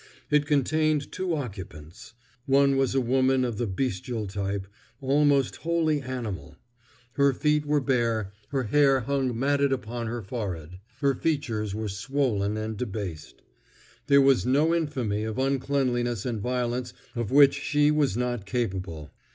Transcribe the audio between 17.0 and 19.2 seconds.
of which she was not capable.